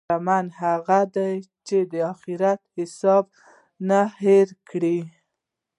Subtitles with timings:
[0.05, 1.33] شتمن هغه دی
[1.67, 3.25] چې د اخرت حساب
[3.89, 4.99] نه هېر کړي.